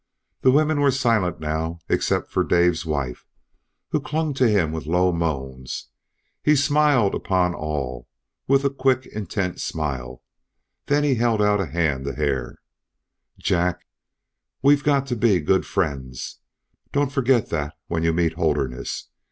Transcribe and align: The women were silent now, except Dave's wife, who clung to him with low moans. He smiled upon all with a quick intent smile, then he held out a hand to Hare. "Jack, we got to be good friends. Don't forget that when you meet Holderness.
The 0.41 0.49
women 0.49 0.79
were 0.79 0.89
silent 0.89 1.39
now, 1.39 1.77
except 1.87 2.33
Dave's 2.47 2.87
wife, 2.87 3.27
who 3.89 4.01
clung 4.01 4.33
to 4.33 4.49
him 4.49 4.71
with 4.71 4.87
low 4.87 5.11
moans. 5.11 5.91
He 6.41 6.55
smiled 6.55 7.13
upon 7.13 7.53
all 7.53 8.07
with 8.47 8.65
a 8.65 8.71
quick 8.71 9.05
intent 9.05 9.59
smile, 9.61 10.23
then 10.87 11.03
he 11.03 11.13
held 11.13 11.39
out 11.39 11.61
a 11.61 11.67
hand 11.67 12.05
to 12.05 12.13
Hare. 12.15 12.57
"Jack, 13.37 13.85
we 14.63 14.75
got 14.75 15.05
to 15.05 15.15
be 15.15 15.39
good 15.39 15.67
friends. 15.67 16.39
Don't 16.91 17.11
forget 17.13 17.49
that 17.51 17.77
when 17.85 18.01
you 18.01 18.11
meet 18.11 18.33
Holderness. 18.33 19.07